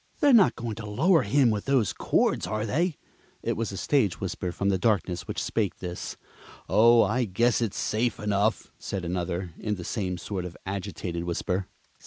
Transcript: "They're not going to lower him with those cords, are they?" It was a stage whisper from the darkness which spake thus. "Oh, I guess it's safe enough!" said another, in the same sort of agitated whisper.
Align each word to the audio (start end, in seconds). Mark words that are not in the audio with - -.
"They're 0.19 0.33
not 0.33 0.55
going 0.55 0.73
to 0.77 0.89
lower 0.89 1.21
him 1.21 1.51
with 1.51 1.65
those 1.65 1.93
cords, 1.93 2.47
are 2.47 2.65
they?" 2.65 2.97
It 3.43 3.53
was 3.55 3.71
a 3.71 3.77
stage 3.77 4.19
whisper 4.19 4.51
from 4.51 4.69
the 4.69 4.79
darkness 4.79 5.27
which 5.27 5.39
spake 5.39 5.77
thus. 5.77 6.17
"Oh, 6.67 7.03
I 7.03 7.25
guess 7.25 7.61
it's 7.61 7.77
safe 7.77 8.19
enough!" 8.19 8.71
said 8.79 9.05
another, 9.05 9.53
in 9.59 9.75
the 9.75 9.83
same 9.83 10.17
sort 10.17 10.43
of 10.43 10.57
agitated 10.65 11.23
whisper. 11.25 11.67